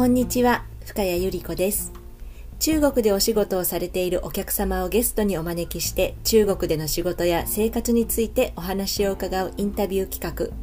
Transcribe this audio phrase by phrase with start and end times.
[0.00, 1.92] こんにちは、深谷ゆり子です。
[2.58, 10.56] 中国でお仕事をされているお客様をゲストにお招きして、中国での仕事や生活についてお話を伺うインタビュー企画。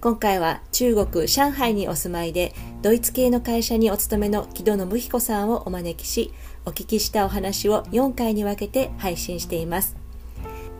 [0.00, 6.32] 今回は中国・上海にお住まいで、ドイツ系の会社にお勤めの木戸信彦さんをお招きし、
[6.64, 9.96] お聞きしたお話を4回に分けて配信しています。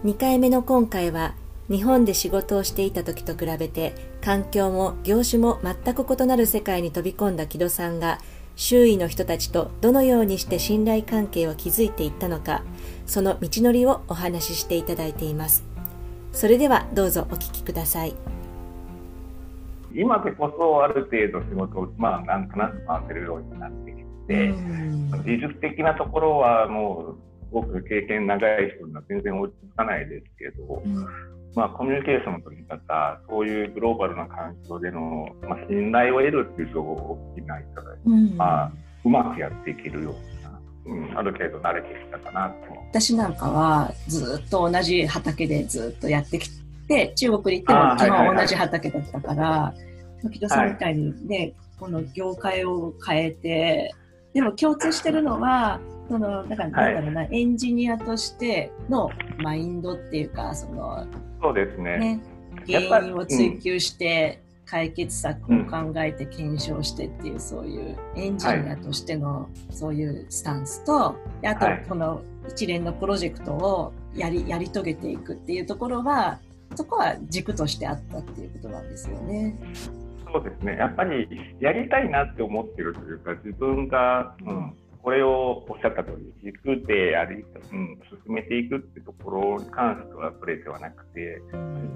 [0.05, 1.35] 2回目の今回は、
[1.71, 8.19] 日本で仕事をしていた時と比べて環境も業種も全く異なる世界に飛び込んだ木戸さんが
[8.57, 12.63] 周囲の人たちとどのようにして信頼関係を築いていったのか
[13.07, 15.65] その道のりをお話ししていただいています。
[16.33, 18.15] それではどうぞお聞きください。
[19.95, 24.53] 今でこそある程度仕事をまあなんとなく回せるようになってきて
[25.25, 27.17] 技術的なところはもう
[27.55, 31.07] 僕経験長い人には全然追いつかないですけど、うん。
[31.55, 38.37] まあ、コミュニケーションの取り方、そういうグローバルな環境での、まあ、信頼を得るっていうと大きないただいて、うん。
[38.37, 38.73] まあ、
[39.05, 42.57] うまくやっていけるような、うん、ある程度慣れてきたかなと
[42.91, 46.51] 私なんかはずっと同じ畑でずっとやってき
[46.89, 49.75] て、中国に行っても基本同じ畑だったから、
[50.23, 53.95] 時戸さんみたいにね、はい、この業界を変えて、
[54.33, 61.07] でも共通してるのは、そのだからなんだろうな、はい、エンジニアとしてのマインドっていうかその
[61.41, 62.21] そうですね、ね、
[62.67, 76.41] 原因を追求して解決策を考えて検証してっていう、うん、そういうエンジニアとしてのそういうスタンスと、はい、あとこの一連のプロジェクトをやりやり遂げていくっていうところは
[76.75, 79.57] そこは軸としてあったっていうことなんですよね。
[80.33, 80.77] そうですね。
[80.77, 81.29] やっぱり
[81.61, 84.74] やりたいなって思ってるというか自分が、うん
[85.05, 91.43] これをおっしゃった通り、軸でやり、うん、進めていくってところに関してはブレてはなくて、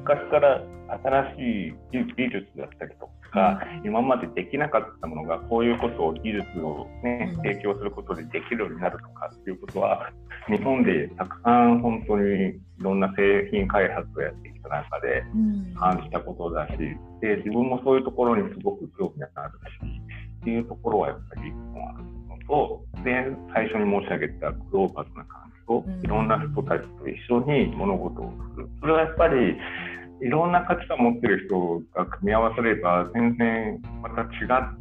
[0.04, 0.62] 昔から
[1.02, 10.12] 新しい技術だったりとか、今までできなかったものが、こういうことを技術をね、提供することでできるようになるとかっていうことは、
[10.46, 15.24] 日本でたくさん本当にいろんな製品開発をやってきた中で
[15.80, 16.76] 感じたことだし、
[17.22, 20.02] で、自分もそういうところにすごく興味があるし、
[20.42, 22.17] っていうところはやっぱり一本ある。
[22.48, 23.12] とで
[23.54, 28.68] 最初に申し上げたグローバルな環境、いろんな人たちと一緒に物事をする。
[28.80, 29.56] それはやっぱり
[30.20, 34.28] いろんな価値観を持ってる人が組み合わせれば全然また違っ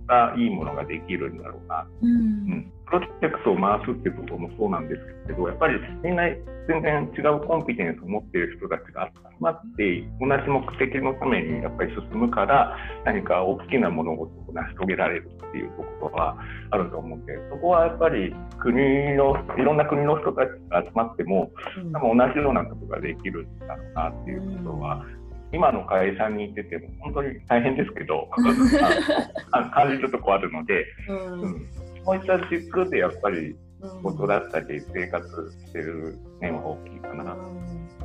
[0.07, 2.13] たいいものができるんだろうな、うん、う
[2.55, 6.23] ん、プロジェクトを回すっていうところもそうなんですけどやっぱりみんな
[6.67, 12.75] 全然違うコンピテンスを持っている人たちが集まって同じ目的のためにやっぱり進むから
[13.05, 16.37] 何か大きな物事を成し遂げられるっていうところは
[16.71, 18.75] あると思ってそこはやっぱり国
[19.15, 21.51] のいろんな国の人たちが集まっても
[21.93, 25.05] 多分同じようなことができるんだろうなっていうことは、
[25.53, 28.27] 今の会社にいてても本当に大変ですけど
[29.73, 31.41] 感じるとこあるので、うん。
[31.41, 31.67] うん、
[32.07, 33.53] こういった軸でやっぱり
[33.83, 35.27] 仕事だったり生活
[35.67, 37.35] してる面は大きいかな。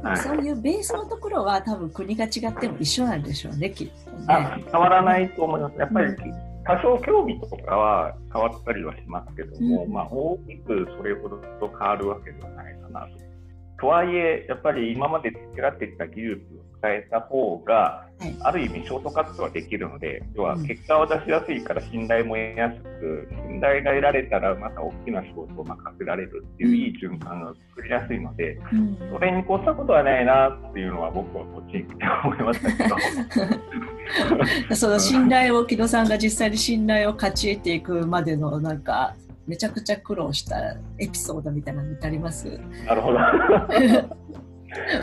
[0.02, 4.26] はい、そういうベースのところは多分国が違っても一緒なんでしょうね、きっとね。
[4.26, 5.78] あ変わらないと思います。
[5.78, 6.16] やっぱり、
[6.64, 13.12] 多少興味とかは変わったりはしますけども、うん、まあ大きくそれほど変わるわけではないかなと。
[13.80, 16.40] とはいえ、やっぱり今まで培ってきた技術
[16.82, 32.96] を使えた方が、はい、ある意味ショートカットはできるので、要は結果を出しやすいから信頼も得やすく、信頼が得られたらまた大きな仕事を任せられるっていういい循環が作りやすいので、うん、それに越したことはないなっていうのは僕はこっちに来て思いましたけど。
[34.74, 39.14] その信頼を木戸さんが実際に信頼を勝ち得ていくまでのなんか
[39.46, 42.60] めちゃくちゃ苦労したエピソードみたいなのってあります？
[42.86, 43.18] なるほど。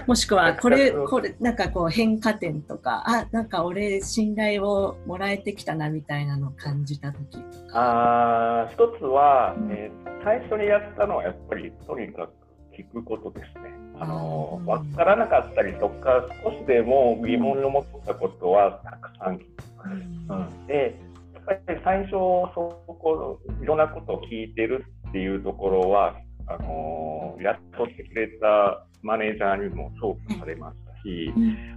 [0.08, 7.38] もしくはこれこれなんかこう変化点とかあなんか俺信頼をもらえてきたなみたいなのを感じた時
[7.74, 12.34] あ一つは、うん、えー、最初にやったのはやっぱりとにかく
[12.80, 13.74] 聞くことですね。
[14.00, 19.46] あの分からなかったりとか少しでも疑問に思ったことはたくさん聞く。
[19.86, 19.92] うん、
[20.30, 20.96] うん、で
[21.36, 26.16] やっぱり最初そこいろんなことを聞いてるっていうところは
[26.48, 31.34] あのやっとってくれたマネージャーにも評価されましたし、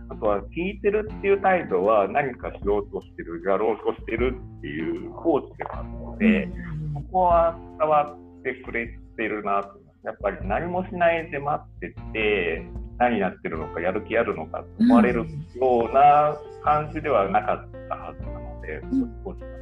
[0.09, 6.49] あとは聞いてるっていう態度は何かしようとしてる、やろうとしてるっていうコーチでもあるので、
[6.95, 9.81] ここは伝わってくれてるなと。
[10.05, 12.67] やっぱり何もしないで待ってて、
[12.99, 18.83] 何やってるのか、やる気あるのかと思われるような感じではなかったはずなので、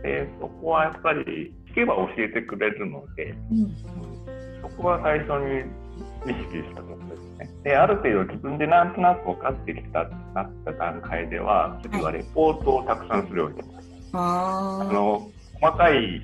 [0.03, 3.75] でそこはやっぱり聞けば教えてくれるので、うん。
[4.63, 5.65] そこは最初に
[6.27, 7.51] 意識したことですね。
[7.65, 13.57] で、ある程度自分でなんとなく分かってきたなった段階では、次はレポートをたくさんするように。
[13.57, 14.19] なりました。
[14.19, 15.31] あの
[15.61, 16.21] 細かい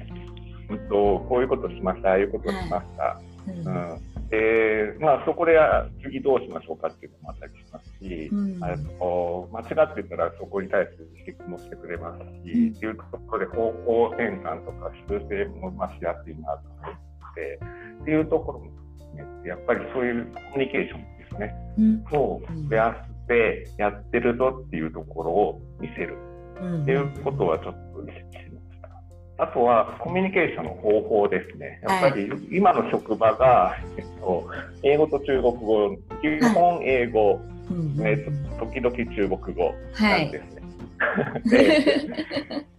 [0.68, 3.20] うんと、こういうことしました、ああいうことしました。
[3.46, 3.66] うん。
[3.66, 4.00] うん。
[4.28, 5.56] でまあ、そこで
[6.02, 8.64] 次どうしましょうかっていうのもあったりしますし、うん。
[8.64, 12.74] あの間違ってたらそこに対する指摘もしてくれますし、うん。
[12.74, 17.60] っていうところで方向転換とか修正もまあしやすいなと思って
[18.02, 18.70] っていうところも
[19.16, 21.54] 含めてやっぱりそういうコミュニケーションですね。
[21.78, 22.04] うん。
[22.18, 26.16] を増やしてやってるぞっていうところを見せる。
[26.60, 26.82] うん。
[26.82, 29.44] っていうことはちょっと意識しました。
[29.44, 31.80] あとはコミュニケーションの方法ですね。
[31.82, 34.48] やっぱり今の職場が、えっと、
[34.82, 37.40] 英語と中国語、基本英語、
[37.70, 37.96] うん。
[37.96, 38.16] ね、
[38.58, 40.62] 時々中国語はなんですね。
[41.44, 41.64] で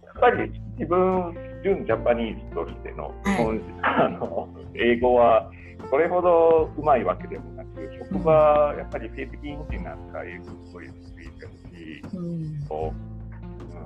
[0.04, 5.50] やっぱり自分、純ジャパニーズとしての日本、あの英語は
[5.90, 13.18] それほどうまいわけでもなく、職場、やっぱりフィリピン人なんか英語すごい得意ですし、うんとうん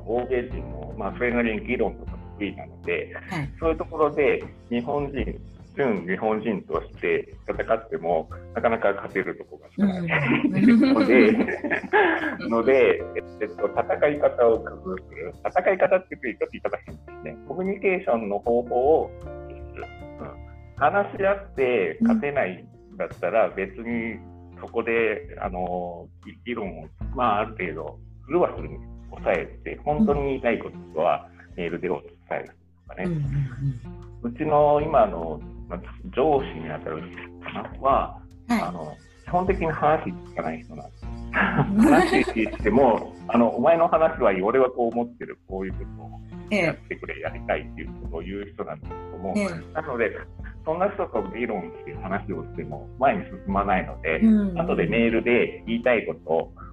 [0.07, 5.41] 欧米人も、まあ、それなりに議論とか得意なので、はいそういうところで日本人、
[5.77, 10.27] 純日本人として戦っても、なかなか勝てるところが少ない。
[10.49, 11.33] ので、
[12.49, 13.03] ので
[13.41, 15.33] えっと、戦い方を工夫する。
[15.45, 17.37] 戦い方っていうとちょっと言い方変ですね。
[17.49, 19.11] コミュニケーションの方法を
[20.83, 24.19] 話し合って勝てないんだったら、別に
[24.61, 26.09] そこで、あの、
[26.45, 28.79] 議論を、まあ、ある程度、するはするに
[29.11, 32.57] 抑えて、本当に言いたいことはメールでお伝えする
[32.89, 33.09] とかね。
[34.23, 35.81] うちの今のまあ
[36.17, 37.03] 上司にあたる
[37.43, 37.81] かな？
[37.81, 38.63] は、はい。
[38.63, 41.07] あの基本的に話聞かない人なんです。
[41.33, 46.21] 話してもあの、お前の話はいい、俺はこう思ってる、こういうことを。
[46.33, 49.75] えやっえてくれ、やりたいっていうことを言う人なんですけども、ええ。
[49.75, 50.11] なので、
[50.65, 54.59] そんな人と議論して話をしても前に進まないので、うん。
[54.61, 56.15] 後でメールで言いたいこ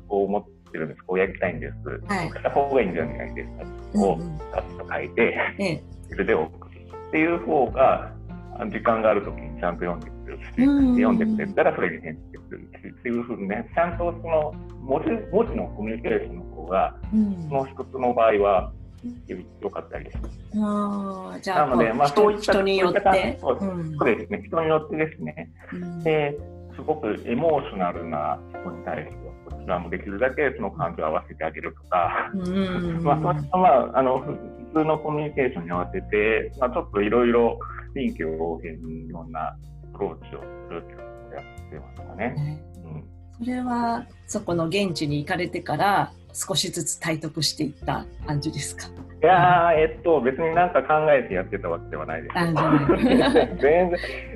[0.10, 2.28] とを思ってるんです、こうやりたいんです、はい。
[2.28, 4.38] した方がいいんじゃないですか、をうんうん。
[4.52, 5.84] ガッと書いて、ええ。
[6.10, 8.12] メールで送るっていう方が、
[8.60, 17.48] あ時間があるときにちゃんと読んでくれるし、うん読んでくれたらそれに返事してくれるしっていうふうにね、ちゃんとその文字文字のコミュニケーションの方が、うん。
[17.48, 18.74] その一つの場合は
[19.62, 20.10] 良かったり。
[20.56, 23.38] あーじゃあなので、まあ、そういった人によって？
[23.40, 23.60] そう
[24.06, 26.04] ですね、人によってですね、うん。
[26.04, 26.38] で
[26.76, 33.04] すごくエモーショナルな人に対しては、こちらもできるだけその感情を合わせてあげるとか、うん。
[33.04, 34.32] まあ、そういった、まあ、あのふ
[34.74, 37.58] 普通のコミュニケーションに合わせて、まあ、ちょっといろいろ
[37.96, 39.56] 臨機応変にいろんなア
[39.98, 42.62] プローチをするっていうのをやってますかね。
[42.84, 43.04] うん。
[43.40, 48.88] それはそこの現地に行かれてから少しずつ体得していった感じですか？
[49.22, 52.34] いやー、えっと、別になんか考えてやってたわけではないです。
[53.62, 53.92] 全然、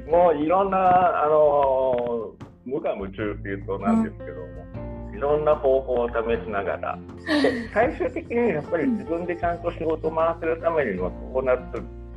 [0.09, 6.13] もういろんな、あのー無我夢中っていうとなんですけども、いろんな方法を試
[6.45, 6.97] しながら、
[7.41, 11.61] で 最終的にやっぱり自分でちゃんと仕事を回せるためには、こうなる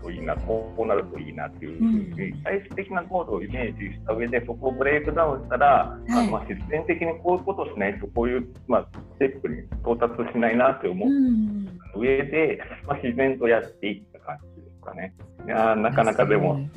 [0.07, 11.09] といいな、こうなるといいなっていうふうに、最終的なゴールをイメージした上で、そこをブレイクダウンしたら、あのまあ必然的にこういうことをしないと、こういう、まあ、ステップに到達しないなって思う。
[11.09, 11.67] うん
[11.99, 15.15] 上で、まあ、自然とやっていった感じですかね。
[15.47, 16.59] いやーなかなかでも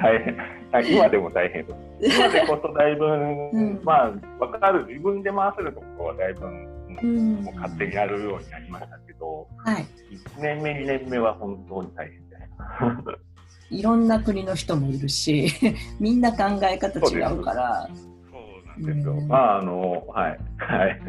[0.00, 0.36] 大変、
[0.72, 2.16] はい今でも大変です。
[2.18, 3.80] 今でこそだいぶ、ん。
[3.84, 7.34] まあ、わかる、自分で回せるところはだいぶ、うんうん。
[7.44, 9.86] もう勝手にやるようになりましたけど、はい。
[10.10, 12.27] 1年目、2年目は本当に大変。
[13.70, 15.48] いろんな国の人もいるし
[16.00, 17.88] みんな考え方違うから
[18.30, 18.38] そ
[18.80, 19.12] うなんですよ。
[19.12, 20.38] うんまあ、あの、はい。
[20.58, 21.00] はい。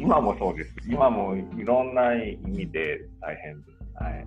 [0.00, 0.74] 今もそうです。
[0.88, 4.02] 今もいろんな意味で大変です。
[4.02, 4.26] はい。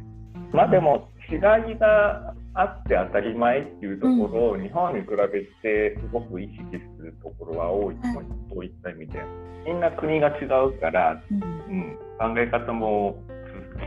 [0.53, 6.63] まあでも、違いがあって当たり前っていうところを、日本に比べてすごく意識
[6.97, 8.41] するところは多いと思います。
[8.55, 9.21] そういった意味で。
[9.65, 13.21] みんな国が違うから、うんうん、考え方も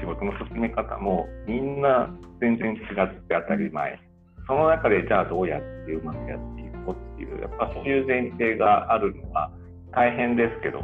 [0.00, 2.08] 仕事の進め方もみんな
[2.40, 3.98] 全然違って当たり前。
[4.46, 9.50] その中でじゃあどうやってうまくやっていこうっていうやっぱそういう前提があるのは
[9.92, 10.82] 大変ですけど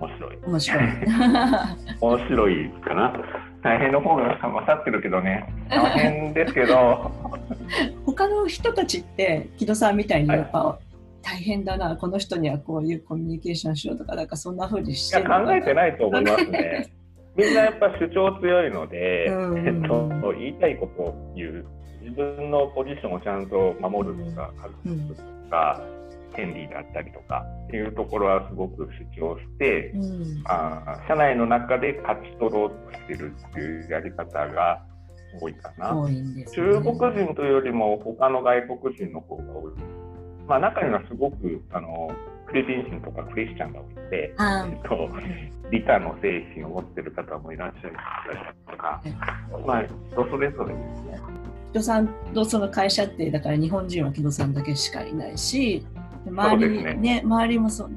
[0.00, 0.38] 面白い。
[0.46, 0.82] 面白い。
[2.00, 3.12] 面白いかな。
[3.62, 5.52] 大変の方が勝ってるけどね。
[5.70, 7.10] 大変ですけど。
[8.04, 10.78] 他の人たちって木戸さんみたいにやっぱ、
[11.22, 11.96] 大変だな。
[11.96, 16.86] この人にはこういうコミュニケーションしようとかなんかそんな風にして考えてないと思いますね
[17.36, 19.66] みんなやっぱ主張強いので、うん。
[19.66, 21.66] えっと、言いたいことを言う。
[22.02, 24.50] 自分のポジションをちゃんと守るとか、
[24.84, 24.92] うん。
[24.92, 25.82] 隠すとか、
[26.34, 30.42] 権利だったりとかっていうところはすごく主張して、うん。
[30.46, 34.82] あー社内の中で勝ち取ろうとしてるっていうやり方が
[35.40, 35.94] 多いかな。
[35.94, 39.72] 多いんですよ中ね国人というよりも他の外国人の方が多い。
[40.46, 42.08] まあ、中にはすごくあの
[42.46, 45.08] クリスチンとかクリスチャンが多くて、あえっと、
[45.70, 47.92] 理科の精神を持ってる方もいらっしゃる
[48.70, 49.02] とか、
[49.66, 51.20] まあ、人それぞれですね。
[51.72, 55.84] 木戸さんのその会社ってだから日本人は木戸さんだけしかいないし
[56.26, 57.90] 周りにねそうです周りもそう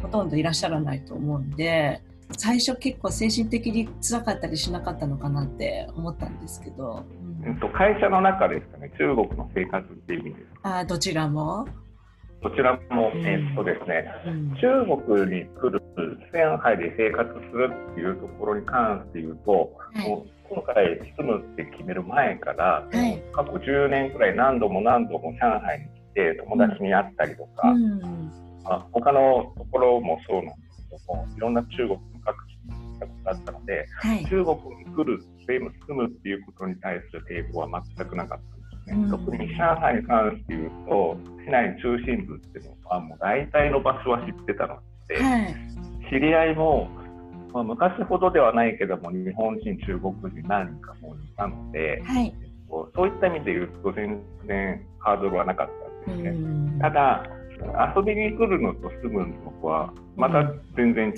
[0.00, 2.00] ほとんどいらっしゃらないと思うんで
[2.38, 7.04] 最初結構精神的に辛かったりしなかったのかなって思ったんですけど、
[7.44, 10.46] えっと、会社の中ですかね、中国の生活っていう意味です。
[10.62, 11.68] あどちらも、
[12.42, 14.54] どちらも、うんえっとですね、うん。
[14.56, 14.68] 中
[15.04, 15.82] 国に来る、
[16.32, 20.08] 上海で生活するっていうところに関して言うと、はい。
[20.08, 23.22] もう今回住むって決める前から、はい。
[23.32, 28.00] 過去10年くらい何度も何度も上海に来て友達に会ったりとか、うん。
[28.64, 34.24] まあ、他のところもそうなんですけどもいろんな中国の各地に行ったことあったのではい。
[34.26, 38.55] 中国に来る住むっていうことに対する抵抗は全くなかった
[38.86, 39.10] ね、うん。
[39.10, 44.78] 特に上海に関して言うと市内中心部っていうのはもう大体の場所は知ってたの
[45.08, 45.54] で、はい。
[46.10, 46.88] 知り合いも、
[47.52, 52.34] まあ、昔ほどではないけども日本人中国人何人かもいたのではい。
[52.68, 55.68] そういった意味で言うと全然ハードルはなかっ
[56.04, 56.46] たんうですね。
[56.76, 56.78] ん。
[56.80, 57.24] ただ
[57.96, 60.42] 遊びに来るのと住むのはまた
[60.76, 61.14] 全然違っ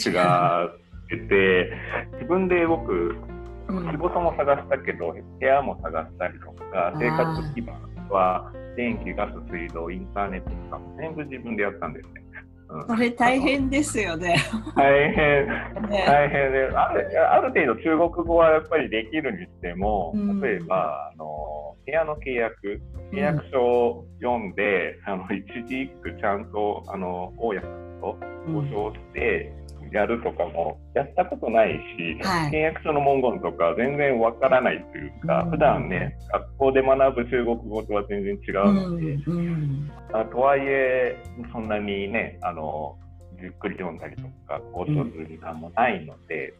[1.08, 1.72] てて、
[2.14, 3.37] 自分で僕うん
[3.68, 7.76] 仕事も探したけど部屋も探したりとか生活基盤
[8.08, 12.24] は電気ガス水道インターネットとかも全部自分でやったんですね。
[12.70, 12.86] うん。
[12.86, 14.36] それ大変ですよね。
[14.76, 15.46] 大変。
[15.90, 16.04] ね。
[16.06, 16.68] 大変で。
[16.74, 20.40] あるある程度中国語はやっぱりできるにしても、うん。
[20.40, 22.80] 例えばあの部屋の契約
[23.12, 27.70] 契約書を読んで、あの一字一句ちゃんとあの大家さん
[28.00, 29.52] と交渉して
[29.92, 32.50] やるとかもやったことないし、はい。
[32.50, 35.50] 契約書の文言とか全然わからないというか、うん。
[35.50, 39.92] 普段ね学校で学ぶ中国語とは全然違うので、うんうん。
[40.12, 41.16] あとはいえ
[41.52, 42.96] そんなにねあの
[43.40, 46.54] ゆっくり読んだりとか交渉する時間もないので、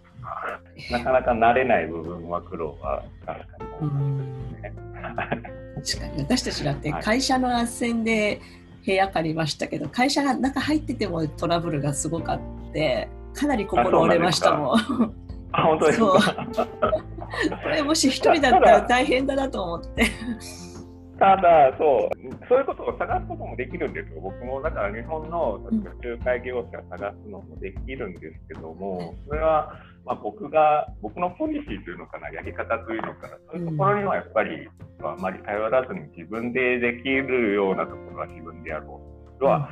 [0.93, 4.19] なかなか慣れない部分は苦労は確かに多
[4.59, 4.75] いですね。
[5.99, 6.23] 確かに。
[6.23, 7.03] 私たちだってはい。
[7.03, 8.41] 会社の斡旋で
[8.87, 13.09] 部屋借りましたけど会社が中入っててもトラブルがすごかって
[13.39, 14.79] かなり心折れましたもん。
[15.53, 16.19] あ本当ですそう。
[16.21, 16.47] か
[17.63, 20.07] これもし一人だったら大変だなと思って。
[21.19, 34.69] ただそう、そういうことを探すこともできるんですよ、僕もだから日本の例えば仲介業者を探すのもできるんですけども、それはまあ僕が、僕のポリシーというのかな、やり方というのかな、そういうところにはやっぱり、
[35.03, 39.39] あまり頼らずに自分でできるようなところは自分でやろう。
[39.41, 39.69] 要は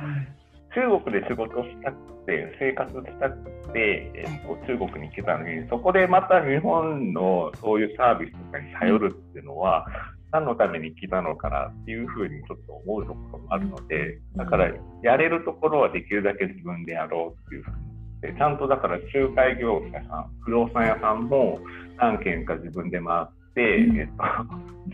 [0.77, 9.87] 中国で仕事したくて生活したくて、えっと、中国に来たのにそこでまた日本のそういうサービスとかに頼るっていうのは、
[10.31, 21.59] 何のために来たのかなっていうふうにちょっと思うところもあるので、だからやれるところはできるだけ自分でやろうっていうふうにでちゃんとだから仲介業者さん不動産屋さんも
[21.97, 23.97] 何軒か自分で回って、うん。
[23.97, 24.23] えっと、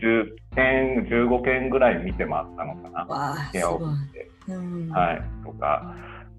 [0.00, 3.50] 10件15件ぐらい見て回ったのかな。
[3.52, 4.30] 部屋を見て。
[4.48, 4.88] うん。
[4.90, 5.94] はい、とか、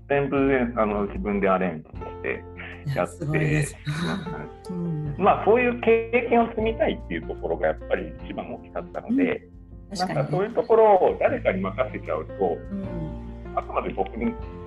[0.08, 2.44] 全部ねあの自分でアレンジして
[2.96, 3.76] やってす、
[4.70, 5.16] うん。
[5.18, 9.48] まあそういう経験を積みたいっていうところがやっぱり一番大きかったので、
[9.90, 10.26] なん確かにね。
[10.26, 12.34] かそういうところを誰かに任せちゃうと、
[12.72, 12.86] うん。
[13.56, 14.10] あくまで僕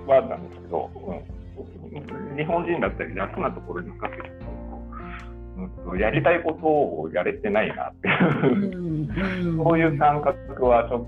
[0.07, 4.38] はなんですけど、うん、日本人だったり楽なところに任せちゃう。
[4.38, 4.38] と、
[5.63, 8.77] うんと、やりたいことをやれてないなっていう。
[8.77, 9.63] う、ん。
[9.63, 11.07] そういう感覚はちょっと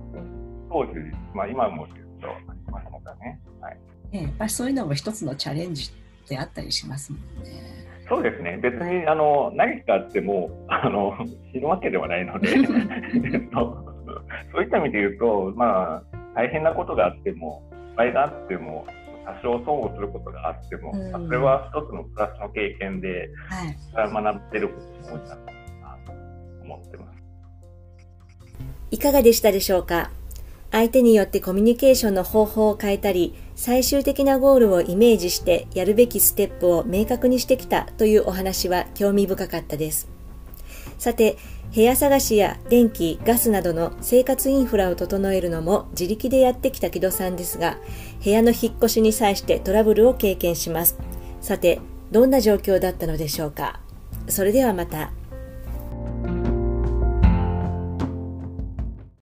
[0.70, 0.93] 当時、
[1.34, 3.39] まあ今もですけど、ありましたね。
[3.62, 3.77] はい。
[4.12, 5.91] ねやっぱりそういうのも一つのチャレンジ
[6.27, 7.81] であったりしますもんね。
[8.10, 11.15] そうですね、別にあの何かあってもあの
[11.53, 12.50] 死ぬわけではないので。
[12.50, 13.86] えっと、
[14.51, 18.86] そういった意味で言うと、まあ、大変なことがあっても、失敗があっても、
[19.41, 23.77] 多少損をすることがあっても、うんまあそれは一つのプラスの経験で、はい。
[24.11, 26.11] 学べることも多いなと
[26.63, 27.11] 思ってます。
[28.91, 30.11] いかがでしたでしょうか？
[30.71, 40.09] 相手によってコミュニケーションの方法を変えたり、最終的なゴールをイメージしてやるべきステップを明確にしてきたというお話は興味深かったです。
[40.97, 41.38] さて、
[41.74, 47.78] 部屋探しや電気、ガスなどの生活インフラを整えるのも自力でやってきた木戸さんですが、
[48.24, 50.98] 部屋の引っ越しに際してトラブルを経験します。
[51.40, 51.80] さて、
[52.12, 53.80] どんな状況だったのでしょうか？
[54.28, 55.13] それではまた。